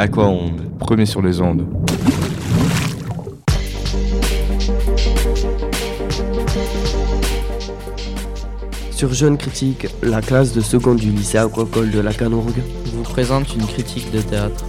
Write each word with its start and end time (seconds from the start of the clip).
Aquaonde, 0.00 0.62
premier 0.78 1.04
sur 1.04 1.20
les 1.20 1.42
ondes. 1.42 1.66
Sur 8.92 9.12
Jeune 9.12 9.36
Critique, 9.36 9.88
la 10.02 10.22
classe 10.22 10.54
de 10.54 10.62
seconde 10.62 10.96
du 10.96 11.10
lycée 11.10 11.36
aquacole 11.36 11.90
de 11.90 12.00
la 12.00 12.14
Canourgue 12.14 12.62
vous 12.94 13.02
présente 13.02 13.54
une 13.54 13.66
critique 13.66 14.10
de 14.10 14.22
théâtre. 14.22 14.64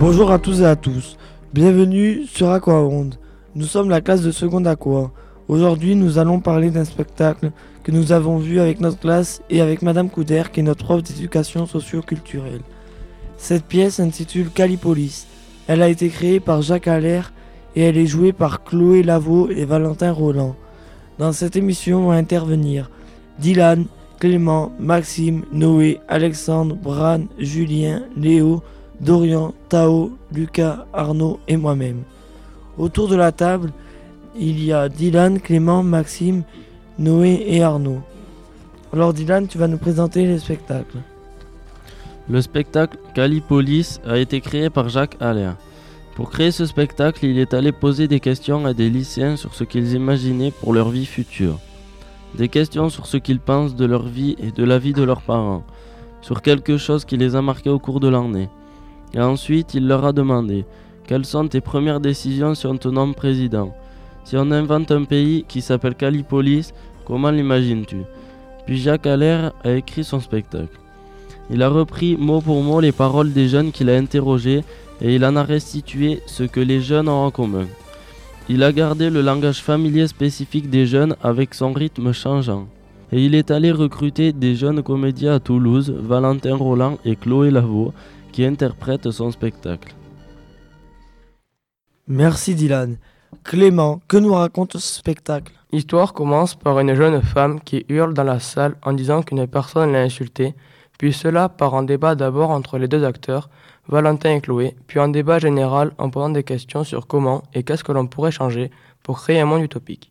Bonjour 0.00 0.30
à 0.32 0.38
tous 0.38 0.62
et 0.62 0.64
à 0.64 0.76
tous. 0.76 1.18
Bienvenue 1.52 2.24
sur 2.24 2.48
Aquaonde. 2.48 3.16
Nous 3.54 3.66
sommes 3.66 3.90
la 3.90 4.00
classe 4.00 4.22
de 4.22 4.30
seconde 4.30 4.66
Aqua. 4.66 5.12
Aujourd'hui, 5.48 5.94
nous 5.94 6.18
allons 6.18 6.40
parler 6.40 6.70
d'un 6.70 6.84
spectacle 6.84 7.52
que 7.84 7.92
nous 7.92 8.10
avons 8.10 8.38
vu 8.38 8.58
avec 8.58 8.80
notre 8.80 8.98
classe 8.98 9.42
et 9.48 9.60
avec 9.60 9.80
Madame 9.80 10.10
Couder, 10.10 10.42
qui 10.52 10.58
est 10.58 10.64
notre 10.64 10.84
prof 10.84 11.04
d'éducation 11.04 11.66
socio-culturelle. 11.66 12.62
Cette 13.36 13.64
pièce 13.64 13.94
s'intitule 13.94 14.50
Calipolis. 14.50 15.26
Elle 15.68 15.82
a 15.82 15.88
été 15.88 16.08
créée 16.08 16.40
par 16.40 16.62
Jacques 16.62 16.88
Allaire 16.88 17.32
et 17.76 17.82
elle 17.82 17.96
est 17.96 18.06
jouée 18.06 18.32
par 18.32 18.64
Chloé 18.64 19.04
Lavaux 19.04 19.48
et 19.48 19.64
Valentin 19.64 20.10
Roland. 20.10 20.56
Dans 21.20 21.32
cette 21.32 21.54
émission 21.54 22.02
vont 22.02 22.10
intervenir 22.10 22.90
Dylan, 23.38 23.84
Clément, 24.18 24.72
Maxime, 24.80 25.44
Noé, 25.52 26.00
Alexandre, 26.08 26.74
Bran, 26.74 27.20
Julien, 27.38 28.02
Léo, 28.16 28.64
Dorian, 29.00 29.54
Tao, 29.68 30.10
Lucas, 30.32 30.86
Arnaud 30.92 31.38
et 31.46 31.56
moi-même. 31.56 32.02
Autour 32.78 33.06
de 33.06 33.14
la 33.16 33.30
table, 33.30 33.72
il 34.38 34.62
y 34.64 34.72
a 34.72 34.88
Dylan, 34.88 35.40
Clément, 35.40 35.82
Maxime, 35.82 36.42
Noé 36.98 37.44
et 37.46 37.62
Arnaud. 37.62 38.00
Alors 38.92 39.12
Dylan, 39.12 39.46
tu 39.46 39.58
vas 39.58 39.68
nous 39.68 39.78
présenter 39.78 40.26
le 40.26 40.38
spectacle. 40.38 40.98
Le 42.28 42.40
spectacle 42.40 42.98
Calipolis 43.14 44.00
a 44.06 44.18
été 44.18 44.40
créé 44.40 44.70
par 44.70 44.88
Jacques 44.88 45.16
Allaire. 45.20 45.56
Pour 46.14 46.30
créer 46.30 46.50
ce 46.50 46.66
spectacle, 46.66 47.26
il 47.26 47.38
est 47.38 47.54
allé 47.54 47.72
poser 47.72 48.08
des 48.08 48.20
questions 48.20 48.64
à 48.66 48.72
des 48.72 48.88
lycéens 48.88 49.36
sur 49.36 49.54
ce 49.54 49.64
qu'ils 49.64 49.92
imaginaient 49.92 50.50
pour 50.50 50.72
leur 50.72 50.88
vie 50.88 51.06
future. 51.06 51.58
Des 52.34 52.48
questions 52.48 52.88
sur 52.88 53.06
ce 53.06 53.16
qu'ils 53.16 53.38
pensent 53.40 53.76
de 53.76 53.84
leur 53.84 54.06
vie 54.06 54.34
et 54.38 54.50
de 54.50 54.64
la 54.64 54.78
vie 54.78 54.92
de 54.92 55.02
leurs 55.02 55.22
parents, 55.22 55.64
sur 56.22 56.42
quelque 56.42 56.78
chose 56.78 57.04
qui 57.04 57.16
les 57.16 57.36
a 57.36 57.42
marqués 57.42 57.70
au 57.70 57.78
cours 57.78 58.00
de 58.00 58.08
l'année. 58.08 58.48
Et 59.14 59.20
ensuite, 59.20 59.74
il 59.74 59.86
leur 59.86 60.04
a 60.04 60.12
demandé 60.12 60.64
Quelles 61.06 61.26
sont 61.26 61.46
tes 61.48 61.60
premières 61.60 62.00
décisions 62.00 62.54
si 62.54 62.66
on 62.66 62.76
te 62.76 62.88
nomme 62.88 63.14
président? 63.14 63.74
Si 64.26 64.36
on 64.36 64.50
invente 64.50 64.90
un 64.90 65.04
pays 65.04 65.44
qui 65.46 65.60
s'appelle 65.60 65.94
Calipolis, 65.94 66.72
comment 67.04 67.30
l'imagines-tu? 67.30 67.98
Puis 68.66 68.76
Jacques 68.76 69.06
Allaire 69.06 69.52
a 69.62 69.70
écrit 69.70 70.02
son 70.02 70.18
spectacle. 70.18 70.80
Il 71.48 71.62
a 71.62 71.68
repris 71.68 72.16
mot 72.16 72.40
pour 72.40 72.60
mot 72.60 72.80
les 72.80 72.90
paroles 72.90 73.32
des 73.32 73.46
jeunes 73.46 73.70
qu'il 73.70 73.88
a 73.88 73.96
interrogés 73.96 74.64
et 75.00 75.14
il 75.14 75.24
en 75.24 75.36
a 75.36 75.44
restitué 75.44 76.22
ce 76.26 76.42
que 76.42 76.58
les 76.58 76.80
jeunes 76.80 77.08
ont 77.08 77.24
en 77.26 77.30
commun. 77.30 77.66
Il 78.48 78.64
a 78.64 78.72
gardé 78.72 79.10
le 79.10 79.22
langage 79.22 79.62
familier 79.62 80.08
spécifique 80.08 80.70
des 80.70 80.86
jeunes 80.86 81.14
avec 81.22 81.54
son 81.54 81.72
rythme 81.72 82.12
changeant. 82.12 82.66
Et 83.12 83.24
il 83.24 83.36
est 83.36 83.52
allé 83.52 83.70
recruter 83.70 84.32
des 84.32 84.56
jeunes 84.56 84.82
comédiens 84.82 85.34
à 85.34 85.38
Toulouse, 85.38 85.94
Valentin 85.96 86.56
Roland 86.56 86.98
et 87.04 87.14
Chloé 87.14 87.52
Lavaux, 87.52 87.94
qui 88.32 88.44
interprètent 88.44 89.12
son 89.12 89.30
spectacle. 89.30 89.94
Merci 92.08 92.56
Dylan. 92.56 92.96
Clément, 93.44 94.00
que 94.08 94.16
nous 94.16 94.34
raconte 94.34 94.72
ce 94.72 94.94
spectacle? 94.94 95.52
L'histoire 95.72 96.12
commence 96.12 96.54
par 96.54 96.78
une 96.80 96.94
jeune 96.94 97.22
femme 97.22 97.60
qui 97.60 97.84
hurle 97.88 98.14
dans 98.14 98.24
la 98.24 98.40
salle 98.40 98.76
en 98.82 98.92
disant 98.92 99.22
qu'une 99.22 99.46
personne 99.46 99.92
l'a 99.92 100.02
insultée, 100.02 100.54
puis 100.98 101.12
cela 101.12 101.48
part 101.48 101.74
en 101.74 101.82
débat 101.82 102.14
d'abord 102.14 102.50
entre 102.50 102.78
les 102.78 102.88
deux 102.88 103.04
acteurs, 103.04 103.48
Valentin 103.88 104.34
et 104.34 104.40
Chloé, 104.40 104.76
puis 104.86 104.98
en 104.98 105.08
débat 105.08 105.38
général 105.38 105.92
en 105.98 106.10
posant 106.10 106.30
des 106.30 106.42
questions 106.42 106.84
sur 106.84 107.06
comment 107.06 107.42
et 107.54 107.62
qu'est-ce 107.62 107.84
que 107.84 107.92
l'on 107.92 108.06
pourrait 108.06 108.32
changer 108.32 108.70
pour 109.02 109.20
créer 109.20 109.40
un 109.40 109.44
monde 109.46 109.62
utopique. 109.62 110.10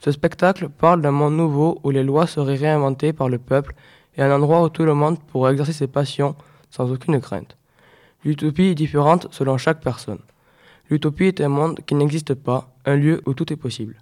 Ce 0.00 0.10
spectacle 0.10 0.68
parle 0.68 1.02
d'un 1.02 1.10
monde 1.10 1.36
nouveau 1.36 1.80
où 1.82 1.90
les 1.90 2.02
lois 2.04 2.26
seraient 2.26 2.56
réinventées 2.56 3.12
par 3.12 3.28
le 3.28 3.38
peuple 3.38 3.74
et 4.16 4.22
un 4.22 4.32
endroit 4.32 4.62
où 4.62 4.68
tout 4.68 4.84
le 4.84 4.94
monde 4.94 5.18
pourrait 5.18 5.52
exercer 5.52 5.72
ses 5.72 5.86
passions 5.86 6.34
sans 6.70 6.90
aucune 6.90 7.20
crainte. 7.20 7.56
L'utopie 8.24 8.70
est 8.70 8.74
différente 8.74 9.28
selon 9.30 9.58
chaque 9.58 9.80
personne. 9.80 10.18
L'utopie 10.90 11.24
est 11.24 11.40
un 11.40 11.48
monde 11.48 11.80
qui 11.86 11.94
n'existe 11.94 12.34
pas, 12.34 12.74
un 12.86 12.96
lieu 12.96 13.20
où 13.26 13.34
tout 13.34 13.52
est 13.52 13.56
possible. 13.56 13.96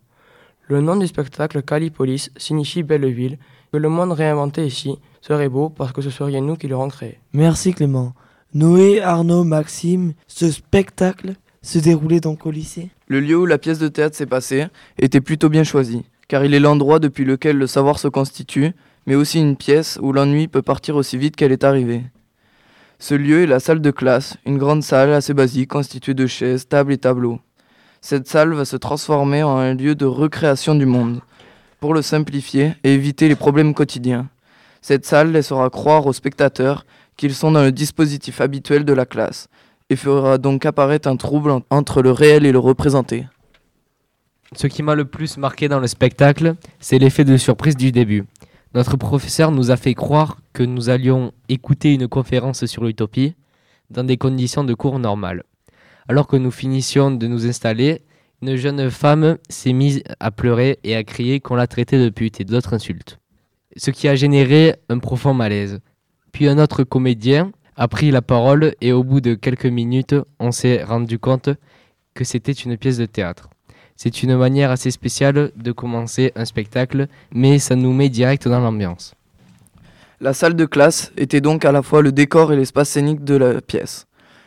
Le 0.69 0.81
nom 0.81 0.97
du 0.97 1.07
spectacle 1.07 1.63
Calipolis 1.63 2.31
signifie 2.37 2.83
belle 2.83 3.07
ville, 3.07 3.39
que 3.73 3.77
le 3.77 3.89
monde 3.89 4.13
réinventé 4.13 4.65
ici 4.65 4.99
serait 5.21 5.49
beau 5.49 5.69
parce 5.69 5.93
que 5.93 6.01
ce 6.01 6.11
serait 6.11 6.41
nous 6.41 6.57
qui 6.57 6.69
l'aurons 6.69 6.89
créé. 6.89 7.19
Merci 7.33 7.75
Clément. 7.75 8.15
Noé, 8.55 9.01
Arnaud, 9.01 9.45
Maxime, 9.45 10.15
ce 10.29 10.51
spectacle 10.51 11.35
se 11.63 11.79
déroulait 11.79 12.21
donc 12.21 12.47
au 12.47 12.51
lycée? 12.51 12.91
Le 13.09 13.21
lieu 13.21 13.37
où 13.37 13.47
la 13.47 13.59
pièce 13.59 13.79
de 13.79 13.89
théâtre 13.89 14.17
s'est 14.17 14.27
passée 14.27 14.67
était 14.99 15.21
plutôt 15.21 15.49
bien 15.49 15.65
choisi, 15.65 16.05
car 16.29 16.45
il 16.45 16.55
est 16.55 16.61
l'endroit 16.61 17.01
depuis 17.01 17.25
lequel 17.25 17.59
le 17.59 17.67
savoir 17.67 17.99
se 17.99 18.09
constitue, 18.09 18.73
mais 19.07 19.15
aussi 19.15 19.41
une 19.41 19.57
pièce 19.57 19.99
où 20.01 20.13
l'ennui 20.13 20.49
peut 20.49 20.63
partir 20.63 20.97
aussi 20.97 21.19
vite 21.19 21.37
qu'elle 21.37 21.53
est 21.53 21.65
arrivée. 21.65 22.03
Ce 22.99 23.15
lieu 23.15 23.43
est 23.43 23.47
la 23.47 23.61
salle 23.61 23.83
de 23.83 23.91
classe, 23.91 24.39
une 24.47 24.57
grande 24.57 24.83
salle 24.83 25.13
assez 25.13 25.35
basique 25.35 25.69
constituée 25.69 26.15
de 26.15 26.27
chaises, 26.27 26.67
tables 26.67 26.93
et 26.93 26.99
tableaux. 26.99 27.41
Cette 28.01 28.27
salle 28.27 28.55
va 28.55 28.65
se 28.65 28.77
transformer 28.77 29.43
en 29.43 29.59
un 29.59 29.75
lieu 29.75 29.95
de 29.95 30.07
recréation 30.07 30.75
du 30.75 30.87
monde, 30.87 31.21
pour 31.79 31.93
le 31.93 32.01
simplifier 32.01 32.75
et 32.85 32.95
éviter 32.95 33.29
les 33.29 33.37
problèmes 33.37 33.75
quotidiens. 33.75 34.29
Cette 34.81 35.05
salle 35.05 35.33
laissera 35.33 35.69
croire 35.69 36.07
aux 36.07 36.15
spectateurs 36.15 36.87
qu'ils 37.17 37.35
sont 37.35 37.51
dans 37.51 37.63
le 37.63 37.73
dispositif 37.73 38.41
habituel 38.41 38.85
de 38.85 38.93
la 38.95 39.05
classe, 39.05 39.49
et 39.91 39.97
fera 39.97 40.39
donc 40.39 40.65
apparaître 40.65 41.09
un 41.09 41.17
trouble 41.17 41.53
entre 41.69 42.01
le 42.01 42.13
réel 42.13 42.47
et 42.47 42.53
le 42.53 42.59
représenté. 42.59 43.27
Ce 44.55 44.67
qui 44.69 44.83
m'a 44.83 44.95
le 44.95 45.05
plus 45.05 45.37
marqué 45.37 45.69
dans 45.69 45.81
le 45.81 45.87
spectacle, 45.87 46.55
c'est 46.81 46.99
l'effet 46.99 47.25
de 47.25 47.37
surprise 47.37 47.77
du 47.77 47.93
début. 47.93 48.25
Notre 48.77 48.99
professeur 48.99 49.53
nous 49.53 49.71
a 49.71 49.79
fait 49.79 49.95
croire 49.95 50.37
que 50.53 50.63
nous 50.63 50.91
allions 50.91 51.33
écouter 51.49 51.95
une 51.95 52.09
conférence 52.09 52.67
sur 52.67 52.85
l'utopie 52.85 53.35
dans 53.89 54.05
des 54.05 54.19
conditions 54.19 54.65
de 54.65 54.75
cours 54.75 54.99
normales. 54.99 55.45
Alors 56.09 56.27
que 56.27 56.37
nous 56.37 56.51
finissions 56.51 57.11
de 57.11 57.27
nous 57.27 57.47
installer, 57.47 58.03
une 58.43 58.57
jeune 58.57 58.91
femme 58.91 59.39
s'est 59.49 59.73
mise 59.73 60.03
à 60.21 60.31
pleurer 60.31 60.79
et 60.85 60.95
à 60.95 61.05
crier 61.05 61.41
qu'on 61.41 61.55
la 61.55 61.67
traitait 61.67 61.99
de 61.99 62.11
pute 62.11 62.39
et 62.43 62.45
d'autres 62.45 62.75
insultes. 62.75 63.19
Ce 63.79 63.91
qui 63.91 64.09
a 64.09 64.15
généré 64.15 64.75
un 64.91 64.99
profond 64.99 65.33
malaise. 65.33 65.81
Puis 66.33 66.47
un 66.47 66.59
autre 66.59 66.85
comédien 66.85 67.53
a 67.77 67.89
pris 67.89 68.11
la 68.11 68.21
parole 68.21 68.75
et 68.83 68.93
au 68.93 69.03
bout 69.03 69.23
de 69.23 69.33
quelques 69.33 69.65
minutes, 69.65 70.17
on 70.39 70.53
s'est 70.53 70.85
rendu 70.85 71.19
compte 71.19 71.49
que 72.13 72.25
c'était 72.25 72.53
une 72.53 72.77
pièce 72.77 72.99
de 72.99 73.07
théâtre. 73.07 73.49
C'est 73.97 74.23
une 74.23 74.37
manière 74.37 74.71
assez 74.71 74.91
spéciale 74.91 75.53
de 75.57 75.73
commencer 75.73 76.33
un 76.37 76.45
spectacle, 76.45 77.09
mais 77.33 77.59
ça 77.59 77.77
nous 77.77 77.93
met 77.93 78.11
direct 78.11 78.47
dans 78.47 78.61
l'ambiance. 78.61 79.15
La 80.21 80.35
salle 80.35 80.55
de 80.55 80.65
classe 80.67 81.13
était 81.17 81.41
donc 81.41 81.65
à 81.65 81.73
la 81.73 81.83
fois 81.83 82.03
le 82.03 82.13
décor 82.13 82.53
et 82.53 82.57
l'espace 82.57 82.91
scénique 82.91 83.25
de 83.25 83.37
la 83.37 83.61
pièce. 83.61 84.07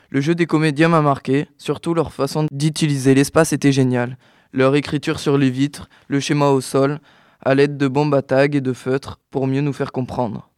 Le 0.09 0.21
jeu 0.21 0.33
des 0.33 0.45
comédiens 0.47 0.89
m'a 0.89 1.01
marqué, 1.01 1.47
surtout 1.57 1.93
leur 1.93 2.13
façon 2.13 2.47
d'utiliser 2.51 3.13
l'espace 3.13 3.53
était 3.53 3.71
génial. 3.71 4.17
Leur 4.51 4.75
écriture 4.75 5.19
sur 5.19 5.37
les 5.37 5.51
vitres, 5.51 5.89
le 6.07 6.19
schéma 6.19 6.49
au 6.49 6.61
sol, 6.61 6.99
à 7.43 7.53
l'aide 7.53 7.77
de 7.77 7.87
bombes 7.87 8.15
à 8.15 8.21
tag 8.21 8.55
et 8.55 8.61
de 8.61 8.73
feutres 8.73 9.19
pour 9.29 9.45
mieux 9.45 9.61
nous 9.61 9.73
faire 9.73 9.91
comprendre. 9.91 10.49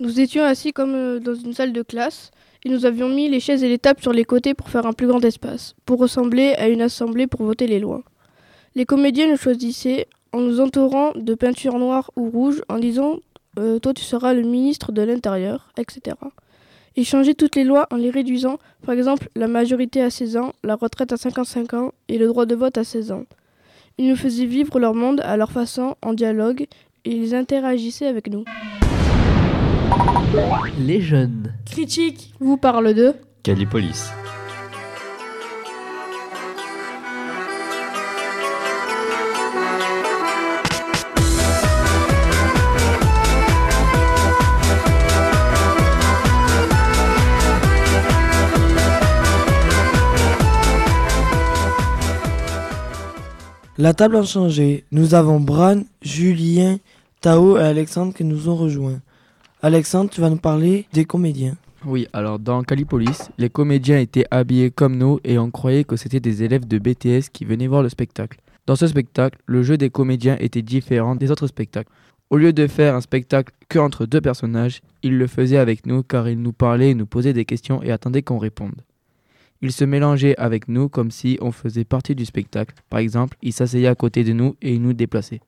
Nous 0.00 0.18
étions 0.18 0.42
assis 0.42 0.72
comme 0.72 0.94
euh, 0.94 1.20
dans 1.20 1.34
une 1.34 1.52
salle 1.52 1.72
de 1.72 1.82
classe 1.82 2.32
et 2.64 2.68
nous 2.68 2.86
avions 2.86 3.08
mis 3.08 3.28
les 3.28 3.40
chaises 3.40 3.64
et 3.64 3.68
les 3.68 3.78
tables 3.78 4.00
sur 4.00 4.12
les 4.12 4.24
côtés 4.24 4.54
pour 4.54 4.68
faire 4.68 4.86
un 4.86 4.92
plus 4.92 5.06
grand 5.06 5.24
espace, 5.24 5.74
pour 5.84 5.98
ressembler 5.98 6.54
à 6.58 6.68
une 6.68 6.82
assemblée 6.82 7.26
pour 7.26 7.42
voter 7.44 7.66
les 7.66 7.80
lois. 7.80 8.02
Les 8.74 8.86
comédiens 8.86 9.28
nous 9.28 9.36
choisissaient 9.36 10.06
en 10.32 10.40
nous 10.40 10.60
entourant 10.60 11.12
de 11.14 11.34
peinture 11.34 11.78
noire 11.78 12.10
ou 12.16 12.30
rouge 12.30 12.62
en 12.68 12.78
disant 12.78 13.18
euh, 13.58 13.78
Toi 13.78 13.92
tu 13.94 14.02
seras 14.02 14.32
le 14.32 14.42
ministre 14.42 14.92
de 14.92 15.02
l'Intérieur, 15.02 15.70
etc. 15.76 16.16
Ils 16.96 17.06
changeaient 17.06 17.34
toutes 17.34 17.56
les 17.56 17.64
lois 17.64 17.86
en 17.90 17.96
les 17.96 18.10
réduisant, 18.10 18.58
par 18.84 18.94
exemple 18.94 19.28
la 19.34 19.48
majorité 19.48 20.02
à 20.02 20.10
16 20.10 20.36
ans, 20.36 20.52
la 20.62 20.76
retraite 20.76 21.12
à 21.12 21.16
55 21.16 21.74
ans 21.74 21.92
et 22.08 22.18
le 22.18 22.26
droit 22.26 22.46
de 22.46 22.54
vote 22.54 22.78
à 22.78 22.84
16 22.84 23.12
ans. 23.12 23.24
Ils 23.98 24.08
nous 24.08 24.16
faisaient 24.16 24.46
vivre 24.46 24.78
leur 24.78 24.94
monde 24.94 25.20
à 25.20 25.36
leur 25.36 25.52
façon, 25.52 25.96
en 26.02 26.14
dialogue, 26.14 26.66
et 27.04 27.10
ils 27.10 27.34
interagissaient 27.34 28.06
avec 28.06 28.28
nous. 28.28 28.44
Les 30.78 31.00
jeunes. 31.00 31.54
Critique 31.66 32.32
vous 32.40 32.56
parle 32.56 32.94
de 32.94 33.14
Calipolis. 33.42 34.10
La 53.78 53.94
table 53.94 54.16
a 54.16 54.22
changé. 54.22 54.84
Nous 54.92 55.14
avons 55.14 55.40
Bran, 55.40 55.80
Julien, 56.02 56.78
Tao 57.20 57.56
et 57.58 57.62
Alexandre 57.62 58.14
qui 58.14 58.22
nous 58.22 58.48
ont 58.48 58.54
rejoints. 58.54 59.00
Alexandre, 59.64 60.10
tu 60.10 60.20
vas 60.20 60.28
nous 60.28 60.38
parler 60.38 60.86
des 60.92 61.04
comédiens. 61.04 61.56
Oui, 61.84 62.08
alors 62.12 62.40
dans 62.40 62.64
Calipolis, 62.64 63.30
les 63.38 63.48
comédiens 63.48 64.00
étaient 64.00 64.24
habillés 64.32 64.72
comme 64.72 64.96
nous 64.96 65.20
et 65.22 65.38
on 65.38 65.52
croyait 65.52 65.84
que 65.84 65.94
c'était 65.94 66.18
des 66.18 66.42
élèves 66.42 66.66
de 66.66 66.78
BTS 66.80 67.30
qui 67.32 67.44
venaient 67.44 67.68
voir 67.68 67.84
le 67.84 67.88
spectacle. 67.88 68.40
Dans 68.66 68.74
ce 68.74 68.88
spectacle, 68.88 69.38
le 69.46 69.62
jeu 69.62 69.76
des 69.76 69.88
comédiens 69.88 70.36
était 70.40 70.62
différent 70.62 71.14
des 71.14 71.30
autres 71.30 71.46
spectacles. 71.46 71.92
Au 72.28 72.38
lieu 72.38 72.52
de 72.52 72.66
faire 72.66 72.96
un 72.96 73.00
spectacle 73.00 73.54
que 73.68 73.78
entre 73.78 74.04
deux 74.04 74.20
personnages, 74.20 74.80
ils 75.04 75.16
le 75.16 75.28
faisaient 75.28 75.58
avec 75.58 75.86
nous 75.86 76.02
car 76.02 76.28
ils 76.28 76.42
nous 76.42 76.52
parlaient 76.52 76.90
et 76.90 76.94
nous 76.94 77.06
posaient 77.06 77.32
des 77.32 77.44
questions 77.44 77.84
et 77.84 77.92
attendaient 77.92 78.22
qu'on 78.22 78.38
réponde. 78.38 78.82
Ils 79.60 79.70
se 79.70 79.84
mélangeaient 79.84 80.36
avec 80.38 80.66
nous 80.66 80.88
comme 80.88 81.12
si 81.12 81.38
on 81.40 81.52
faisait 81.52 81.84
partie 81.84 82.16
du 82.16 82.24
spectacle. 82.24 82.74
Par 82.90 82.98
exemple, 82.98 83.36
ils 83.42 83.52
s'asseyaient 83.52 83.86
à 83.86 83.94
côté 83.94 84.24
de 84.24 84.32
nous 84.32 84.56
et 84.60 84.74
ils 84.74 84.82
nous 84.82 84.92
déplaçaient. 84.92 85.40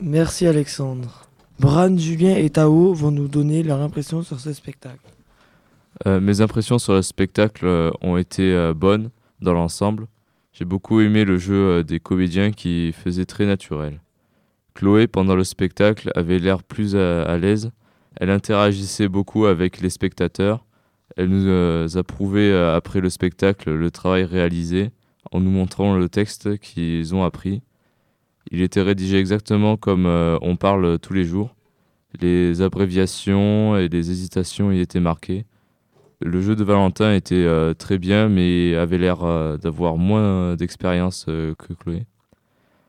Merci 0.00 0.48
Alexandre. 0.48 1.28
Bran, 1.58 1.96
Julien 1.96 2.36
et 2.36 2.50
Tao 2.50 2.92
vont 2.92 3.10
nous 3.10 3.28
donner 3.28 3.62
leur 3.62 3.80
impression 3.80 4.22
sur 4.22 4.40
ce 4.40 4.52
spectacle. 4.52 5.12
Euh, 6.06 6.20
mes 6.20 6.40
impressions 6.40 6.78
sur 6.78 6.94
le 6.94 7.02
spectacle 7.02 7.66
euh, 7.66 7.90
ont 8.00 8.16
été 8.16 8.52
euh, 8.52 8.74
bonnes 8.74 9.10
dans 9.40 9.52
l'ensemble. 9.52 10.06
J'ai 10.52 10.64
beaucoup 10.64 11.00
aimé 11.00 11.24
le 11.24 11.38
jeu 11.38 11.84
des 11.84 12.00
comédiens 12.00 12.50
qui 12.50 12.92
faisait 12.92 13.24
très 13.24 13.46
naturel. 13.46 14.00
Chloé, 14.74 15.06
pendant 15.06 15.34
le 15.34 15.44
spectacle, 15.44 16.10
avait 16.14 16.38
l'air 16.38 16.62
plus 16.62 16.94
à, 16.94 17.38
l'aise. 17.38 17.70
Elle 18.16 18.30
interagissait 18.30 19.08
beaucoup 19.08 19.46
avec 19.46 19.80
les 19.80 19.88
spectateurs. 19.88 20.66
Elle 21.16 21.28
nous 21.28 21.96
a 21.96 22.02
prouvé 22.02 22.54
après 22.54 23.00
le 23.00 23.08
spectacle 23.08 23.72
le 23.72 23.90
travail 23.90 24.24
réalisé 24.24 24.90
en 25.30 25.40
nous 25.40 25.50
montrant 25.50 25.96
le 25.96 26.08
texte 26.10 26.58
qu'ils 26.58 27.14
ont 27.14 27.24
appris. 27.24 27.62
Il 28.50 28.62
était 28.62 28.82
rédigé 28.82 29.18
exactement 29.18 29.76
comme 29.76 30.06
euh, 30.06 30.38
on 30.42 30.56
parle 30.56 30.98
tous 30.98 31.12
les 31.12 31.24
jours. 31.24 31.54
Les 32.20 32.60
abréviations 32.60 33.76
et 33.76 33.88
les 33.88 34.10
hésitations 34.10 34.72
y 34.72 34.80
étaient 34.80 35.00
marquées. 35.00 35.46
Le 36.20 36.40
jeu 36.40 36.54
de 36.54 36.62
Valentin 36.62 37.14
était 37.14 37.34
euh, 37.34 37.74
très 37.74 37.98
bien, 37.98 38.28
mais 38.28 38.74
avait 38.74 38.98
l'air 38.98 39.24
euh, 39.24 39.56
d'avoir 39.56 39.96
moins 39.96 40.54
d'expérience 40.56 41.24
que 41.26 41.72
Chloé. 41.72 42.04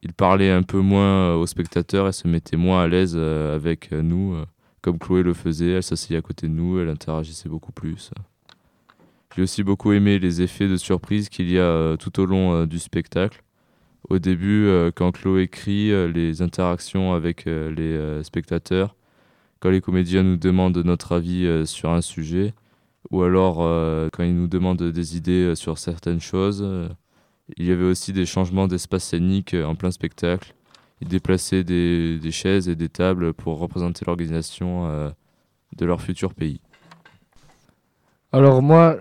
Il 0.04 0.14
parlait 0.14 0.52
un 0.52 0.64
peu 0.64 0.80
moins 0.80 1.36
aux 1.36 1.48
spectateurs 1.48 2.10
et 2.10 2.12
se 2.12 2.28
mettait 2.28 2.58
moins 2.58 2.84
à 2.84 2.88
l'aise 2.90 3.16
avec 3.16 3.94
nous, 3.94 4.36
comme 4.82 5.00
Chloé 5.00 5.24
le 5.24 5.34
faisait. 5.34 5.72
Elle 5.72 5.84
s'asseyait 5.84 6.20
à 6.20 6.22
côté 6.22 6.50
de 6.50 6.52
nous, 6.52 6.78
elle 6.78 6.90
interagissait 6.90 7.48
beaucoup 7.48 7.72
plus. 7.72 8.12
J'ai 9.34 9.44
aussi 9.44 9.64
beaucoup 9.64 9.94
aimé 9.94 10.20
les 10.20 10.42
effets 10.42 10.68
de 10.68 10.76
surprise 10.76 11.30
qu'il 11.30 11.50
y 11.50 11.58
a 11.58 11.96
tout 11.96 12.20
au 12.20 12.26
long 12.26 12.66
du 12.66 12.80
spectacle 12.80 13.42
au 14.10 14.20
début, 14.20 14.66
euh, 14.68 14.92
quand 14.94 15.12
Chloé 15.12 15.44
écrit, 15.44 15.92
euh, 15.92 16.08
les 16.08 16.42
interactions 16.42 17.14
avec 17.14 17.48
euh, 17.48 17.72
les 17.72 18.24
spectateurs, 18.24 18.96
quand 19.60 19.70
les 19.70 19.82
comédiens 19.82 20.24
nous 20.24 20.38
demandent 20.38 20.78
notre 20.78 21.14
avis 21.14 21.66
sur 21.66 21.90
un 21.92 22.02
sujet, 22.02 22.54
ou 23.12 23.24
alors 23.24 23.58
quand 24.12 24.24
ils 24.24 24.36
nous 24.36 24.48
demandent 24.48 24.84
des 24.84 25.18
idées 25.18 25.56
sur 25.56 25.78
certaines 25.78 26.20
choses. 26.20 26.66
il 27.58 27.66
y 27.66 27.72
avait 27.72 27.86
aussi 27.86 28.12
des 28.12 28.26
changements 28.26 28.68
d'espace 28.68 29.06
scénique 29.06 29.54
en 29.54 29.76
plein 29.76 29.92
spectacle. 29.92 30.54
Ils 31.00 31.08
déplaçaient 31.08 31.64
des, 31.64 32.20
des, 32.20 32.32
chaises 32.32 32.68
et 32.68 32.76
des 32.76 32.90
tables 32.90 33.34
pour 33.34 33.58
représenter 33.58 34.04
l'organisation 34.06 35.14
de 35.78 35.86
leur 35.86 36.02
futur 36.02 36.34
pays. 36.34 36.60
Alors 38.34 38.62
moi, 38.62 38.98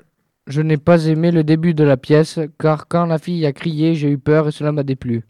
je 0.47 0.61
n'ai 0.61 0.77
pas 0.77 1.07
aimé 1.07 1.31
le 1.31 1.45
début 1.45 1.75
de 1.75 1.85
la 1.85 1.97
pièce, 1.97 2.41
car 2.59 2.89
quand 2.89 3.07
la 3.07 3.19
fille 3.19 3.47
a 3.47 3.53
crié, 3.53 3.95
j'ai 3.95 4.11
eu 4.11 4.19
peur 4.19 4.49
et 4.49 4.53
cela 4.53 4.73
m'a 4.73 4.83
déplu. 4.83 5.25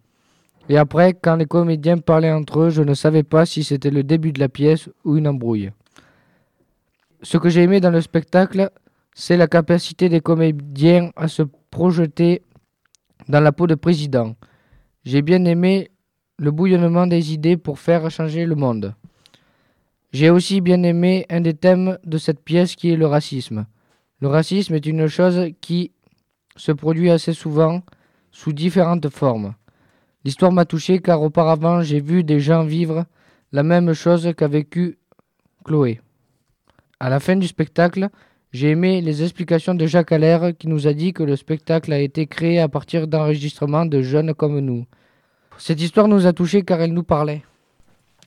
Et 0.68 0.78
après, 0.78 1.14
quand 1.14 1.36
les 1.36 1.46
comédiens 1.46 1.98
parlaient 1.98 2.32
entre 2.32 2.60
eux, 2.60 2.70
je 2.70 2.82
ne 2.82 2.94
savais 2.94 3.22
pas 3.22 3.44
si 3.44 3.64
c'était 3.64 3.90
le 3.90 4.04
début 4.04 4.32
de 4.32 4.40
la 4.40 4.48
pièce 4.48 4.88
ou 5.04 5.16
une 5.16 5.28
embrouille. 5.28 5.70
Ce 7.22 7.36
que 7.36 7.48
j'ai 7.48 7.62
aimé 7.62 7.80
dans 7.80 7.90
le 7.90 8.00
spectacle, 8.00 8.70
c'est 9.14 9.36
la 9.36 9.46
capacité 9.46 10.08
des 10.08 10.20
comédiens 10.20 11.10
à 11.16 11.28
se 11.28 11.42
projeter 11.70 12.42
dans 13.28 13.40
la 13.40 13.52
peau 13.52 13.66
de 13.66 13.74
président. 13.74 14.34
J'ai 15.04 15.22
bien 15.22 15.44
aimé 15.44 15.90
le 16.38 16.50
bouillonnement 16.50 17.06
des 17.06 17.32
idées 17.32 17.56
pour 17.56 17.78
faire 17.78 18.10
changer 18.10 18.46
le 18.46 18.54
monde. 18.54 18.94
J'ai 20.12 20.30
aussi 20.30 20.60
bien 20.60 20.82
aimé 20.82 21.26
un 21.30 21.40
des 21.40 21.54
thèmes 21.54 21.98
de 22.04 22.18
cette 22.18 22.42
pièce 22.42 22.76
qui 22.76 22.90
est 22.90 22.96
le 22.96 23.06
racisme. 23.06 23.66
Le 24.22 24.28
racisme 24.28 24.74
est 24.74 24.86
une 24.86 25.08
chose 25.08 25.48
qui 25.60 25.90
se 26.54 26.70
produit 26.70 27.10
assez 27.10 27.32
souvent 27.32 27.82
sous 28.30 28.52
différentes 28.52 29.08
formes. 29.08 29.56
L'histoire 30.24 30.52
m'a 30.52 30.64
touché 30.64 31.00
car 31.00 31.20
auparavant 31.22 31.82
j'ai 31.82 31.98
vu 31.98 32.22
des 32.22 32.38
gens 32.38 32.62
vivre 32.62 33.04
la 33.50 33.64
même 33.64 33.92
chose 33.94 34.32
qu'a 34.36 34.46
vécu 34.46 34.96
Chloé. 35.64 36.00
À 37.00 37.08
la 37.08 37.18
fin 37.18 37.34
du 37.34 37.48
spectacle, 37.48 38.10
j'ai 38.52 38.70
aimé 38.70 39.00
les 39.00 39.24
explications 39.24 39.74
de 39.74 39.86
Jacques 39.86 40.12
Allaire 40.12 40.52
qui 40.56 40.68
nous 40.68 40.86
a 40.86 40.92
dit 40.92 41.12
que 41.12 41.24
le 41.24 41.34
spectacle 41.34 41.92
a 41.92 41.98
été 41.98 42.28
créé 42.28 42.60
à 42.60 42.68
partir 42.68 43.08
d'enregistrements 43.08 43.86
de 43.86 44.02
jeunes 44.02 44.34
comme 44.34 44.60
nous. 44.60 44.86
Cette 45.58 45.80
histoire 45.80 46.06
nous 46.06 46.28
a 46.28 46.32
touchés 46.32 46.62
car 46.62 46.80
elle 46.80 46.92
nous 46.92 47.02
parlait. 47.02 47.42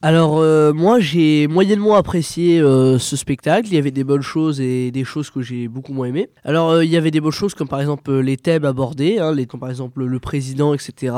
Alors 0.06 0.38
euh, 0.38 0.72
moi 0.72 1.00
j'ai 1.00 1.48
moyennement 1.48 1.96
apprécié 1.96 2.60
euh, 2.60 3.00
ce 3.00 3.16
spectacle, 3.16 3.70
il 3.70 3.74
y 3.74 3.80
avait 3.80 3.90
des 3.90 4.04
bonnes 4.04 4.22
choses 4.22 4.62
et 4.62 4.92
des 4.92 5.04
choses 5.04 5.32
que 5.32 5.42
j'ai 5.42 5.68
beaucoup 5.68 5.94
moins 5.94 6.06
aimées. 6.06 6.30
Alors 6.44 6.70
euh, 6.70 6.86
il 6.86 6.92
y 6.92 6.96
avait 6.96 7.10
des 7.10 7.22
bonnes 7.22 7.32
choses 7.32 7.56
comme 7.56 7.68
par 7.68 7.82
exemple 7.82 8.14
les 8.20 8.38
thèmes 8.38 8.66
abordés, 8.66 9.18
hein, 9.18 9.36
comme 9.50 9.60
par 9.60 9.72
exemple 9.72 10.04
le 10.04 10.20
président 10.20 10.76
etc, 10.76 11.16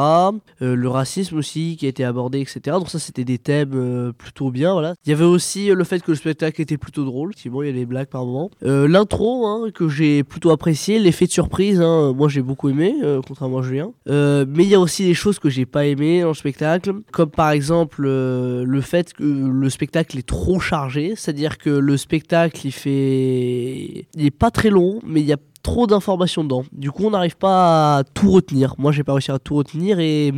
le 0.62 0.88
racisme 0.88 1.36
aussi 1.36 1.76
qui 1.78 1.86
a 1.86 1.90
été 1.90 2.06
abordé 2.06 2.40
etc. 2.40 2.78
Donc 2.78 2.88
ça 2.88 2.98
c'était 2.98 3.26
des 3.26 3.40
thèmes 3.40 4.14
plutôt 4.18 4.52
bien 4.52 4.72
voilà. 4.72 4.94
Il 5.06 5.10
y 5.10 5.12
avait 5.12 5.26
aussi 5.26 5.68
le 5.68 5.84
fait 5.84 6.02
que 6.02 6.12
le 6.12 6.18
spectacle 6.18 6.62
était 6.62 6.78
plutôt 6.78 7.04
drôle, 7.04 7.34
bon 7.48 7.64
il 7.64 7.68
y 7.68 7.70
a 7.70 7.74
des 7.74 7.86
blagues 7.86 8.08
par 8.08 8.24
moment. 8.24 8.52
L'intro 8.62 9.48
hein, 9.48 9.70
que 9.76 9.90
j'ai 9.90 10.24
plutôt 10.24 10.52
apprécié, 10.52 10.98
l'effet 11.00 11.26
de 11.26 11.32
surprise, 11.32 11.82
hein, 11.82 12.14
moi 12.16 12.30
j'ai 12.30 12.42
beaucoup 12.42 12.70
aimé, 12.70 12.96
contrairement 13.28 13.58
à 13.58 13.64
Julien. 13.64 13.92
mais 14.06 14.64
il 14.64 14.70
y 14.70 14.76
a 14.76 14.80
aussi 14.80 15.04
des 15.04 15.14
choses 15.14 15.40
que 15.40 15.50
j'ai 15.50 15.66
pas 15.66 15.86
aimé 15.88 16.22
dans 16.22 16.30
le 16.30 16.36
spectacle, 16.36 16.94
comme 17.12 17.32
par 17.32 17.50
exemple 17.50 18.04
le 18.04 18.77
le 18.78 18.82
fait 18.82 19.12
que 19.12 19.24
le 19.24 19.70
spectacle 19.72 20.20
est 20.20 20.28
trop 20.28 20.60
chargé, 20.60 21.14
c'est-à-dire 21.16 21.58
que 21.58 21.72
le 21.72 21.98
spectacle 21.98 22.68
il 22.68 22.72
fait, 22.72 24.06
il 24.14 24.26
est 24.26 24.30
pas 24.30 24.52
très 24.52 24.70
long, 24.70 25.00
mais 25.04 25.20
il 25.22 25.26
y 25.26 25.34
a 25.34 25.38
trop 25.64 25.88
d'informations 25.88 26.44
dedans. 26.44 26.64
Du 26.72 26.92
coup, 26.92 27.06
on 27.06 27.10
n'arrive 27.10 27.38
pas 27.38 27.98
à 27.98 28.04
tout 28.04 28.30
retenir. 28.30 28.76
Moi, 28.78 28.92
j'ai 28.92 29.04
pas 29.04 29.14
réussi 29.14 29.32
à 29.32 29.40
tout 29.40 29.56
retenir 29.56 30.00
et 30.00 30.32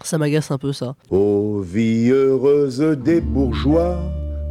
ça 0.00 0.16
m'agace 0.16 0.52
un 0.52 0.58
peu 0.58 0.72
ça. 0.72 0.94
Ô 1.10 1.58
vie 1.58 2.10
heureuse 2.10 2.78
des 3.04 3.20
bourgeois, 3.20 3.98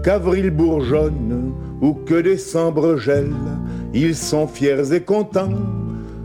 qu'avril 0.03 0.49
bourgeonne 0.49 1.53
ou 1.81 1.93
que 1.93 2.21
décembre 2.21 2.97
gèle, 2.97 3.33
ils 3.93 4.15
sont 4.15 4.45
fiers 4.45 4.93
et 4.93 5.03
contents. 5.03 5.53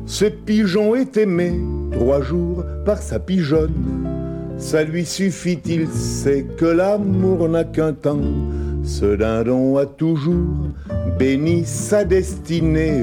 Ce 0.06 0.24
pigeon 0.24 0.96
est 0.96 1.16
aimé 1.16 1.52
trois 1.92 2.20
jours 2.20 2.64
par 2.84 2.98
sa 2.98 3.20
pigeonne. 3.20 4.19
Ça 4.60 4.84
lui 4.84 5.06
suffit, 5.06 5.58
il 5.64 5.88
sait 5.88 6.44
que 6.58 6.66
l'amour 6.66 7.48
n'a 7.48 7.64
qu'un 7.64 7.94
temps. 7.94 8.20
Ce 8.84 9.16
dindon 9.16 9.78
a 9.78 9.86
toujours 9.86 10.68
béni 11.18 11.64
sa 11.64 12.04
destinée. 12.04 13.02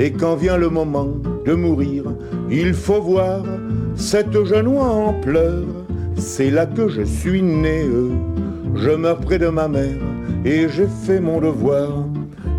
Et 0.00 0.10
quand 0.10 0.34
vient 0.34 0.56
le 0.56 0.68
moment 0.68 1.08
de 1.46 1.54
mourir, 1.54 2.04
il 2.50 2.74
faut 2.74 3.00
voir 3.00 3.44
cette 3.94 4.44
jeune 4.44 4.66
oie 4.66 4.84
en 4.84 5.14
pleurs. 5.20 5.62
C'est 6.16 6.50
là 6.50 6.66
que 6.66 6.88
je 6.88 7.02
suis 7.02 7.40
né. 7.40 7.86
Je 8.74 8.90
meurs 8.90 9.20
près 9.20 9.38
de 9.38 9.48
ma 9.48 9.68
mère 9.68 10.02
et 10.44 10.68
j'ai 10.68 10.88
fait 11.06 11.20
mon 11.20 11.40
devoir. 11.40 12.04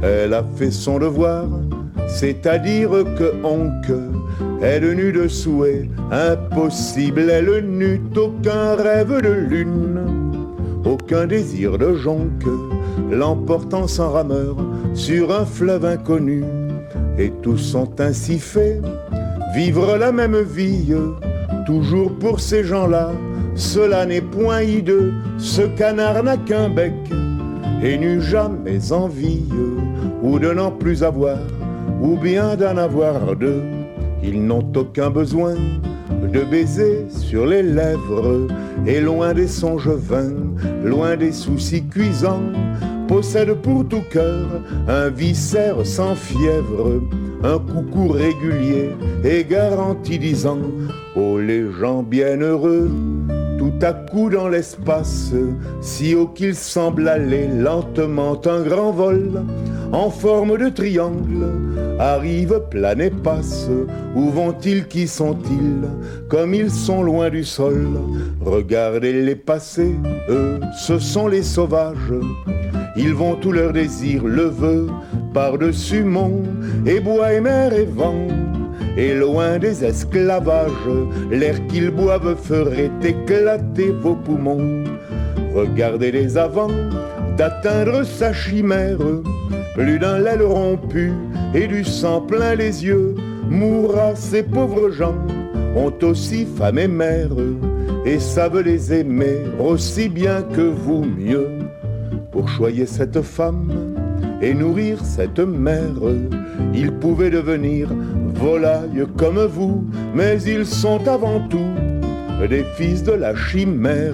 Elle 0.01 0.33
a 0.33 0.43
fait 0.55 0.71
son 0.71 0.99
devoir, 0.99 1.47
c'est-à-dire 2.07 2.91
que 3.17 3.33
oncle 3.43 3.99
elle 4.61 4.93
n'eut 4.93 5.11
de 5.11 5.27
souhait 5.27 5.89
impossible, 6.11 7.29
elle 7.29 7.65
n'eut 7.65 8.01
aucun 8.15 8.75
rêve 8.75 9.21
de 9.21 9.31
lune, 9.31 10.01
aucun 10.85 11.27
désir 11.27 11.77
de 11.77 11.93
jonque, 11.93 12.47
l'emportant 13.11 13.87
sans 13.87 14.11
rameur 14.11 14.55
sur 14.93 15.31
un 15.31 15.45
fleuve 15.45 15.85
inconnu. 15.85 16.43
Et 17.17 17.31
tous 17.41 17.57
sont 17.57 17.99
ainsi 17.99 18.39
faits, 18.39 18.81
vivre 19.55 19.97
la 19.97 20.11
même 20.11 20.41
vie, 20.41 20.93
toujours 21.65 22.11
pour 22.13 22.39
ces 22.39 22.63
gens-là, 22.63 23.11
cela 23.55 24.05
n'est 24.05 24.21
point 24.21 24.61
hideux, 24.61 25.13
ce 25.37 25.61
canard 25.61 26.23
n'a 26.23 26.37
qu'un 26.37 26.69
bec, 26.69 26.93
et 27.81 27.97
n'eut 27.97 28.21
jamais 28.21 28.91
envie, 28.91 29.45
ou 30.21 30.39
de 30.39 30.51
n'en 30.51 30.71
plus 30.71 31.03
avoir, 31.03 31.39
ou 32.01 32.17
bien 32.17 32.55
d'en 32.55 32.77
avoir 32.77 33.35
deux. 33.35 33.74
Ils 34.27 34.43
n'ont 34.43 34.65
aucun 34.75 35.11
besoin 35.11 35.53
de 36.33 36.41
baiser 36.41 37.05
sur 37.09 37.45
les 37.45 37.61
lèvres. 37.61 38.47
Et 38.87 38.99
loin 38.99 39.33
des 39.33 39.47
songes 39.47 39.89
vains, 39.89 40.33
loin 40.83 41.15
des 41.15 41.31
soucis 41.31 41.83
cuisants, 41.87 42.41
possèdent 43.07 43.61
pour 43.61 43.87
tout 43.87 44.03
cœur 44.09 44.47
un 44.87 45.09
viscère 45.09 45.85
sans 45.85 46.15
fièvre, 46.15 47.01
un 47.43 47.59
coucou 47.59 48.07
régulier 48.07 48.89
et 49.23 49.43
garanti 49.43 50.17
disant 50.17 50.59
Oh 51.15 51.39
les 51.39 51.71
gens 51.71 52.01
bienheureux, 52.01 52.89
tout 53.59 53.73
à 53.81 53.93
coup 53.93 54.29
dans 54.29 54.47
l'espace, 54.47 55.33
si 55.81 56.15
haut 56.15 56.27
qu'il 56.27 56.55
semble 56.55 57.07
aller 57.07 57.47
lentement 57.47 58.41
un 58.45 58.61
grand 58.61 58.91
vol, 58.91 59.43
en 59.91 60.09
forme 60.09 60.57
de 60.57 60.69
triangle, 60.69 61.45
arrive, 61.99 62.61
plane 62.69 63.01
et 63.01 63.09
passe. 63.09 63.69
Où 64.15 64.29
vont-ils, 64.29 64.87
qui 64.87 65.07
sont-ils 65.07 65.87
Comme 66.29 66.53
ils 66.53 66.71
sont 66.71 67.03
loin 67.03 67.29
du 67.29 67.43
sol, 67.43 67.87
regardez-les 68.41 69.35
passer, 69.35 69.95
eux, 70.29 70.59
ce 70.77 70.99
sont 70.99 71.27
les 71.27 71.43
sauvages. 71.43 72.13
Ils 72.97 73.13
vont 73.13 73.35
tout 73.35 73.51
leur 73.51 73.73
désir, 73.73 74.23
le 74.25 74.45
vœu, 74.45 74.87
par-dessus 75.33 76.03
mont, 76.03 76.43
et 76.85 76.99
bois 76.99 77.33
et 77.33 77.41
mer 77.41 77.73
et 77.73 77.85
vent. 77.85 78.27
Et 78.97 79.13
loin 79.13 79.59
des 79.59 79.83
esclavages, 79.83 80.71
l'air 81.29 81.55
qu'ils 81.67 81.91
boivent 81.91 82.37
ferait 82.41 82.91
éclater 83.03 83.91
vos 83.91 84.15
poumons. 84.15 84.85
Regardez-les 85.53 86.37
avant 86.37 86.71
d'atteindre 87.37 88.03
sa 88.03 88.31
chimère, 88.31 88.97
plus 89.75 89.99
d'un 89.99 90.19
l'aile 90.19 90.41
rompu 90.41 91.11
et 91.53 91.67
du 91.67 91.83
sang 91.83 92.21
plein 92.21 92.55
les 92.55 92.85
yeux, 92.85 93.13
mourra 93.49 94.15
ces 94.15 94.41
pauvres 94.41 94.89
gens, 94.89 95.17
ont 95.75 95.93
aussi 96.01 96.45
femme 96.45 96.79
et 96.79 96.87
mère, 96.87 97.31
et 98.05 98.17
savent 98.19 98.61
les 98.61 98.93
aimer 98.93 99.37
aussi 99.59 100.07
bien 100.07 100.41
que 100.41 100.61
vous 100.61 101.03
mieux. 101.03 101.49
Pour 102.31 102.47
choyer 102.47 102.85
cette 102.85 103.21
femme 103.21 103.69
et 104.41 104.53
nourrir 104.53 105.03
cette 105.03 105.39
mère, 105.39 106.01
ils 106.73 106.93
pouvaient 106.93 107.29
devenir 107.29 107.89
volailles 108.33 109.05
comme 109.17 109.45
vous, 109.45 109.85
mais 110.13 110.41
ils 110.43 110.65
sont 110.65 111.05
avant 111.07 111.41
tout 111.49 111.69
des 112.47 112.63
fils 112.77 113.03
de 113.03 113.13
la 113.13 113.35
chimère, 113.35 114.13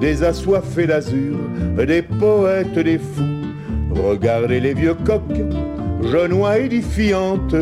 des 0.00 0.22
assoiffés 0.22 0.86
d'azur, 0.86 1.36
des 1.76 2.02
poètes, 2.02 2.78
des 2.78 2.98
fous. 2.98 3.47
Regardez 4.02 4.60
les 4.60 4.74
vieux 4.74 4.94
coqs, 4.94 5.22
genois 6.02 6.58
édifiantes, 6.58 7.54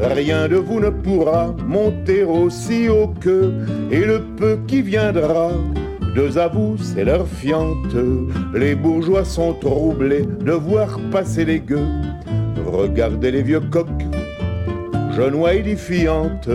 rien 0.00 0.48
de 0.48 0.56
vous 0.56 0.80
ne 0.80 0.90
pourra 0.90 1.54
monter 1.66 2.24
aussi 2.24 2.88
haut 2.88 3.14
que, 3.20 3.52
et 3.90 4.04
le 4.04 4.22
peu 4.36 4.58
qui 4.66 4.82
viendra, 4.82 5.50
deux 6.14 6.38
à 6.38 6.48
vous, 6.48 6.76
c'est 6.78 7.04
leur 7.04 7.26
fiante. 7.26 7.96
Les 8.54 8.74
bourgeois 8.74 9.24
sont 9.24 9.54
troublés 9.54 10.26
de 10.40 10.52
voir 10.52 10.98
passer 11.10 11.44
les 11.44 11.60
gueux. 11.60 11.86
Regardez 12.66 13.30
les 13.30 13.42
vieux 13.42 13.60
coqs, 13.60 14.07
genois 15.18 15.54
édifiantes, 15.54 16.48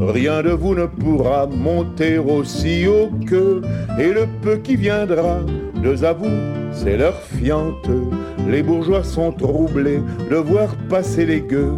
rien 0.00 0.42
de 0.42 0.52
vous 0.52 0.74
ne 0.74 0.86
pourra 0.86 1.46
monter 1.46 2.16
aussi 2.16 2.86
haut 2.86 3.10
que, 3.26 3.60
et 3.98 4.14
le 4.14 4.26
peu 4.40 4.56
qui 4.56 4.76
viendra, 4.76 5.40
deux 5.82 6.04
à 6.04 6.14
vous, 6.14 6.30
c'est 6.72 6.96
leur 6.96 7.20
fiante. 7.20 7.90
Les 8.48 8.62
bourgeois 8.62 9.04
sont 9.04 9.30
troublés 9.30 10.00
de 10.30 10.36
voir 10.36 10.74
passer 10.88 11.26
les 11.26 11.42
gueux. 11.42 11.74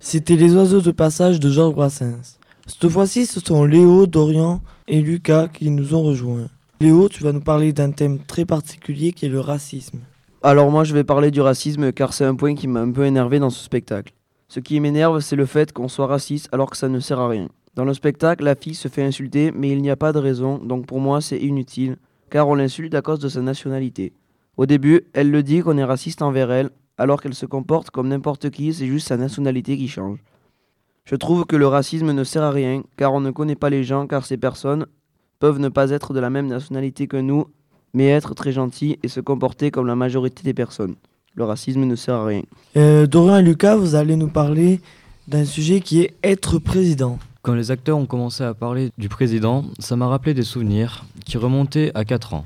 C'était 0.00 0.34
les 0.34 0.56
oiseaux 0.56 0.80
de 0.80 0.90
passage 0.90 1.38
de 1.38 1.48
Georges 1.48 1.76
Brassens. 1.76 2.38
Cette 2.66 2.88
fois-ci, 2.88 3.26
ce 3.26 3.38
sont 3.38 3.64
Léo, 3.64 4.08
Dorian 4.08 4.60
et 4.88 5.00
Lucas 5.00 5.46
qui 5.52 5.70
nous 5.70 5.94
ont 5.94 6.02
rejoints. 6.02 6.48
Léo, 6.80 7.08
tu 7.08 7.22
vas 7.22 7.30
nous 7.30 7.40
parler 7.40 7.72
d'un 7.72 7.92
thème 7.92 8.18
très 8.18 8.44
particulier 8.44 9.12
qui 9.12 9.26
est 9.26 9.28
le 9.28 9.38
racisme. 9.38 10.00
Alors 10.42 10.68
moi 10.72 10.82
je 10.82 10.94
vais 10.94 11.04
parler 11.04 11.30
du 11.30 11.40
racisme 11.40 11.92
car 11.92 12.12
c'est 12.12 12.24
un 12.24 12.34
point 12.34 12.56
qui 12.56 12.66
m'a 12.66 12.80
un 12.80 12.90
peu 12.90 13.04
énervé 13.04 13.38
dans 13.38 13.50
ce 13.50 13.62
spectacle. 13.62 14.12
Ce 14.52 14.60
qui 14.60 14.80
m'énerve 14.80 15.20
c'est 15.20 15.34
le 15.34 15.46
fait 15.46 15.72
qu'on 15.72 15.88
soit 15.88 16.06
raciste 16.06 16.50
alors 16.52 16.68
que 16.68 16.76
ça 16.76 16.90
ne 16.90 17.00
sert 17.00 17.18
à 17.18 17.26
rien. 17.26 17.48
Dans 17.74 17.86
le 17.86 17.94
spectacle, 17.94 18.44
la 18.44 18.54
fille 18.54 18.74
se 18.74 18.88
fait 18.88 19.02
insulter 19.02 19.50
mais 19.50 19.70
il 19.70 19.80
n'y 19.80 19.88
a 19.88 19.96
pas 19.96 20.12
de 20.12 20.18
raison, 20.18 20.58
donc 20.58 20.84
pour 20.84 21.00
moi 21.00 21.22
c'est 21.22 21.38
inutile, 21.38 21.96
car 22.28 22.48
on 22.48 22.54
l'insulte 22.54 22.94
à 22.94 23.00
cause 23.00 23.18
de 23.18 23.30
sa 23.30 23.40
nationalité. 23.40 24.12
Au 24.58 24.66
début, 24.66 25.06
elle 25.14 25.30
le 25.30 25.42
dit 25.42 25.60
qu'on 25.60 25.78
est 25.78 25.84
raciste 25.84 26.20
envers 26.20 26.50
elle, 26.50 26.68
alors 26.98 27.22
qu'elle 27.22 27.32
se 27.32 27.46
comporte 27.46 27.88
comme 27.88 28.08
n'importe 28.08 28.50
qui, 28.50 28.74
c'est 28.74 28.88
juste 28.88 29.08
sa 29.08 29.16
nationalité 29.16 29.78
qui 29.78 29.88
change. 29.88 30.18
Je 31.06 31.16
trouve 31.16 31.46
que 31.46 31.56
le 31.56 31.66
racisme 31.66 32.12
ne 32.12 32.22
sert 32.22 32.42
à 32.42 32.50
rien, 32.50 32.82
car 32.98 33.14
on 33.14 33.22
ne 33.22 33.30
connaît 33.30 33.56
pas 33.56 33.70
les 33.70 33.84
gens, 33.84 34.06
car 34.06 34.26
ces 34.26 34.36
personnes 34.36 34.84
peuvent 35.38 35.60
ne 35.60 35.70
pas 35.70 35.88
être 35.88 36.12
de 36.12 36.20
la 36.20 36.28
même 36.28 36.48
nationalité 36.48 37.06
que 37.06 37.16
nous, 37.16 37.46
mais 37.94 38.08
être 38.08 38.34
très 38.34 38.52
gentils 38.52 38.98
et 39.02 39.08
se 39.08 39.20
comporter 39.20 39.70
comme 39.70 39.86
la 39.86 39.96
majorité 39.96 40.42
des 40.42 40.52
personnes. 40.52 40.96
Le 41.34 41.44
racisme 41.44 41.84
ne 41.84 41.96
sert 41.96 42.16
à 42.16 42.26
rien. 42.26 42.42
Euh, 42.76 43.06
Dorian 43.06 43.38
et 43.38 43.42
Lucas, 43.42 43.76
vous 43.76 43.94
allez 43.94 44.16
nous 44.16 44.28
parler 44.28 44.80
d'un 45.28 45.46
sujet 45.46 45.80
qui 45.80 46.00
est 46.00 46.14
être 46.22 46.58
président. 46.58 47.18
Quand 47.40 47.54
les 47.54 47.70
acteurs 47.70 47.96
ont 47.96 48.06
commencé 48.06 48.44
à 48.44 48.52
parler 48.52 48.90
du 48.98 49.08
président, 49.08 49.64
ça 49.78 49.96
m'a 49.96 50.06
rappelé 50.06 50.34
des 50.34 50.42
souvenirs 50.42 51.04
qui 51.24 51.38
remontaient 51.38 51.90
à 51.94 52.04
4 52.04 52.34
ans. 52.34 52.44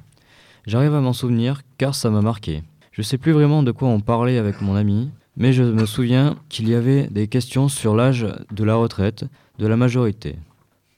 J'arrive 0.66 0.94
à 0.94 1.00
m'en 1.00 1.12
souvenir 1.12 1.62
car 1.78 1.94
ça 1.94 2.10
m'a 2.10 2.22
marqué. 2.22 2.62
Je 2.92 3.02
sais 3.02 3.18
plus 3.18 3.32
vraiment 3.32 3.62
de 3.62 3.72
quoi 3.72 3.88
on 3.88 4.00
parlait 4.00 4.38
avec 4.38 4.60
mon 4.60 4.76
ami, 4.76 5.10
mais 5.36 5.52
je 5.52 5.64
me 5.64 5.84
souviens 5.84 6.36
qu'il 6.48 6.68
y 6.68 6.74
avait 6.74 7.08
des 7.08 7.26
questions 7.26 7.68
sur 7.68 7.96
l'âge 7.96 8.26
de 8.52 8.64
la 8.64 8.76
retraite 8.76 9.24
de 9.58 9.66
la 9.66 9.76
majorité. 9.76 10.36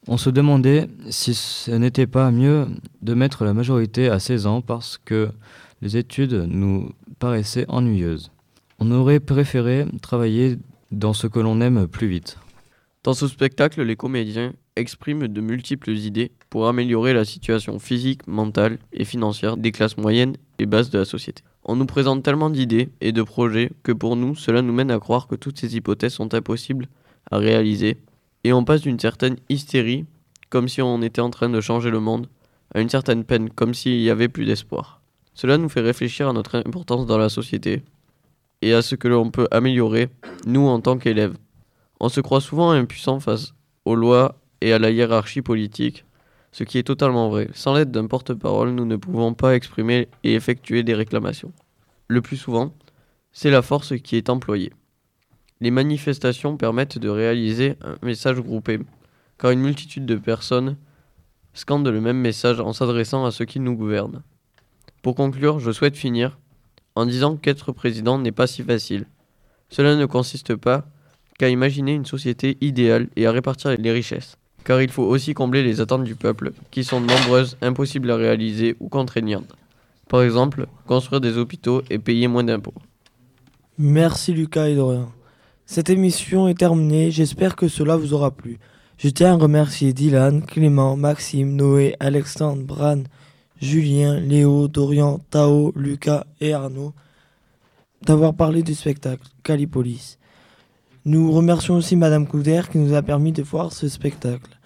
On 0.07 0.17
se 0.17 0.31
demandait 0.31 0.89
si 1.11 1.35
ce 1.35 1.71
n'était 1.71 2.07
pas 2.07 2.31
mieux 2.31 2.67
de 3.03 3.15
mettre 3.15 3.45
la 3.45 3.53
majorité 3.53 4.09
à 4.09 4.19
16 4.19 4.47
ans 4.47 4.61
parce 4.61 4.99
que 5.05 5.31
les 5.83 5.97
études 5.97 6.47
nous 6.49 6.91
paraissaient 7.19 7.67
ennuyeuses. 7.69 8.31
On 8.79 8.91
aurait 8.91 9.21
préféré 9.21 9.87
travailler 10.03 10.59
dans 10.91 11.13
ce 11.13 11.27
que 11.27 11.41
l'on 11.41 11.61
aime 11.61 11.87
plus 11.87 12.09
vite. 12.09 12.39
Dans 13.05 13.15
ce 13.15 13.29
spectacle, 13.29 13.83
les 13.83 13.97
comédiens 13.97 14.53
expriment 14.77 15.29
de 15.29 15.41
multiples 15.41 15.91
idées 15.91 16.33
pour 16.51 16.69
améliorer 16.69 17.13
la 17.13 17.25
situation 17.25 17.79
physique, 17.79 18.27
mentale 18.27 18.79
et 18.93 19.05
financière 19.05 19.57
des 19.57 19.73
classes 19.73 19.97
moyennes 19.97 20.37
et 20.59 20.67
basses 20.67 20.91
de 20.91 20.99
la 20.99 21.05
société. 21.05 21.43
On 21.65 21.77
nous 21.77 21.87
présente 21.87 22.23
tellement 22.23 22.51
d'idées 22.51 22.89
et 23.01 23.13
de 23.13 23.23
projets 23.23 23.71
que 23.83 23.93
pour 23.93 24.17
nous, 24.17 24.35
cela 24.35 24.63
nous 24.63 24.73
mène 24.73 24.91
à 24.91 24.99
croire 24.99 25.27
que 25.27 25.35
toutes 25.35 25.59
ces 25.59 25.77
hypothèses 25.77 26.15
sont 26.15 26.35
impossibles 26.35 26.89
à 27.31 27.39
réaliser, 27.39 27.99
et 28.45 28.53
on 28.53 28.65
passe 28.65 28.81
d'une 28.81 28.99
certaine 28.99 29.37
hystérie, 29.49 30.07
comme 30.49 30.69
si 30.69 30.81
on 30.81 31.03
était 31.03 31.21
en 31.21 31.31
train 31.31 31.51
de 31.51 31.61
changer 31.61 31.91
le 31.91 32.01
monde, 32.01 32.29
à 32.75 32.81
une 32.81 32.89
certaine 32.89 33.25
peine, 33.25 33.51
comme 33.51 33.75
s'il 33.75 34.01
y 34.01 34.11
avait 34.11 34.29
plus 34.29 34.45
d'espoir. 34.45 34.98
Cela 35.41 35.57
nous 35.57 35.69
fait 35.69 35.81
réfléchir 35.81 36.29
à 36.29 36.33
notre 36.33 36.57
importance 36.57 37.07
dans 37.07 37.17
la 37.17 37.29
société, 37.29 37.85
et 38.61 38.75
à 38.75 38.83
ce 38.83 38.97
que 38.97 39.07
l'on 39.07 39.31
peut 39.31 39.47
améliorer, 39.53 40.09
nous 40.47 40.67
en 40.67 40.81
tant 40.81 40.99
qu'élèves. 40.99 41.37
On 42.01 42.09
se 42.09 42.21
croit 42.21 42.41
souvent 42.41 42.73
impuissant 42.73 43.21
face 43.21 43.55
aux 43.85 43.95
lois 43.95 44.35
et 44.61 44.73
à 44.73 44.81
la 44.81 44.91
hiérarchie 44.91 45.43
politique, 45.43 46.05
ce 46.51 46.65
qui 46.65 46.77
est 46.77 46.83
totalement 46.83 47.29
vrai. 47.29 47.49
Sans 47.55 47.73
l'aide 47.73 47.93
d'un 47.93 48.09
porte-parole, 48.09 48.71
nous 48.71 48.85
ne 48.85 48.97
pouvons 48.97 49.33
pas 49.33 49.55
exprimer 49.55 50.09
et 50.25 50.35
effectuer 50.35 50.83
des 50.83 50.95
réclamations. 50.95 51.53
Le 52.09 52.21
plus 52.21 52.37
souvent, 52.37 52.75
c'est 53.31 53.53
la 53.53 53.63
force 53.63 53.97
qui 53.97 54.17
est 54.17 54.31
employée. 54.31 54.73
Les 55.61 55.71
manifestations 55.71 56.57
permettent 56.57 56.99
de 56.99 57.09
réaliser 57.09 57.77
un 57.83 57.95
message 58.03 58.41
groupé, 58.41 58.81
car 59.39 59.53
une 59.53 59.61
multitude 59.61 60.05
de 60.05 60.17
personnes 60.17 60.77
scandent 61.55 61.87
le 61.87 62.01
même 62.01 62.19
message 62.19 62.59
en 62.59 62.73
s'adressant 62.73 63.25
à 63.25 63.31
ceux 63.31 63.45
qui 63.45 63.61
nous 63.61 63.77
gouvernent. 63.77 64.25
Pour 65.09 65.15
conclure, 65.15 65.59
je 65.59 65.73
souhaite 65.73 65.97
finir 65.97 66.39
en 66.95 67.07
disant 67.07 67.37
qu'être 67.39 67.73
président 67.73 68.19
n'est 68.19 68.31
pas 68.31 68.47
si 68.47 68.63
facile. 68.63 69.07
Cela 69.71 69.97
ne 69.97 70.05
consiste 70.05 70.55
pas 70.55 70.85
qu'à 71.39 71.49
imaginer 71.49 71.95
une 71.95 72.05
société 72.05 72.59
idéale 72.61 73.09
et 73.17 73.27
à 73.27 73.33
répartir 73.33 73.75
les 73.79 73.91
richesses 73.91 74.37
car 74.65 74.83
il 74.83 74.91
faut 74.91 75.05
aussi 75.05 75.33
combler 75.33 75.63
les 75.63 75.81
attentes 75.81 76.05
du 76.05 76.15
peuple, 76.15 76.53
qui 76.71 76.85
sont 76.85 77.01
nombreuses, 77.01 77.57
impossibles 77.63 78.11
à 78.11 78.17
réaliser 78.17 78.77
ou 78.81 78.91
contraignantes. 78.91 79.57
Par 80.11 80.21
exemple, 80.23 80.67
construire 80.87 81.23
des 81.23 81.39
hôpitaux 81.39 81.81
et 81.89 81.99
payer 81.99 82.29
moins 82.29 82.45
d'impôts. 82.45 82.75
Merci 83.79 84.35
Lucas 84.35 84.69
et 84.69 84.75
Dorian. 84.75 85.11
Cette 85.65 85.89
émission 85.89 86.49
est 86.49 86.59
terminée, 86.59 87.11
j'espère 87.11 87.57
que 87.57 87.69
cela 87.69 87.97
vous 87.97 88.13
aura 88.13 88.31
plu. 88.31 88.59
Je 88.99 89.09
tiens 89.09 89.33
à 89.33 89.39
remercier 89.39 89.95
Dylan, 89.95 90.45
Clément, 90.45 90.99
Maxime, 90.99 91.57
Noé, 91.57 91.97
Alexandre, 91.99 92.63
Bran, 92.63 93.05
Julien, 93.61 94.21
Léo, 94.21 94.69
Dorian, 94.69 95.21
Tao, 95.31 95.73
Lucas 95.77 96.25
et 96.41 96.53
Arnaud 96.53 96.93
d'avoir 98.03 98.35
parlé 98.35 98.63
du 98.63 98.75
spectacle 98.75 99.27
Calipolis. 99.43 100.19
Nous 101.05 101.33
remercions 101.33 101.77
aussi 101.77 101.97
Madame 101.97 102.27
Couder 102.27 102.63
qui 102.71 102.79
nous 102.79 102.95
a 102.95 103.03
permis 103.03 103.33
de 103.33 103.43
voir 103.43 103.73
ce 103.73 103.89
spectacle. 103.89 104.59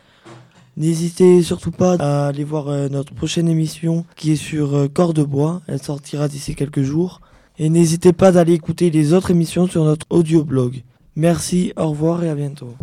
N'hésitez 0.76 1.42
surtout 1.42 1.70
pas 1.70 1.96
à 1.98 2.28
aller 2.28 2.44
voir 2.44 2.68
euh, 2.68 2.88
notre 2.88 3.14
prochaine 3.14 3.48
émission 3.48 4.06
qui 4.16 4.32
est 4.32 4.36
sur 4.36 4.74
euh, 4.74 4.88
Corps 4.88 5.12
de 5.12 5.22
Bois. 5.22 5.60
Elle 5.66 5.82
sortira 5.82 6.28
d'ici 6.28 6.54
quelques 6.54 6.82
jours. 6.82 7.20
Et 7.58 7.68
n'hésitez 7.68 8.14
pas 8.14 8.32
d'aller 8.32 8.54
écouter 8.54 8.90
les 8.90 9.12
autres 9.12 9.30
émissions 9.30 9.66
sur 9.66 9.84
notre 9.84 10.06
audio 10.08 10.42
blog. 10.42 10.82
Merci, 11.14 11.74
au 11.76 11.90
revoir 11.90 12.24
et 12.24 12.30
à 12.30 12.34
bientôt. 12.34 12.74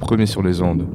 Premier 0.00 0.26
sur 0.26 0.42
les 0.42 0.60
ondes. 0.60 0.86